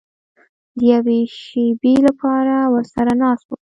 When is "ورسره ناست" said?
2.73-3.45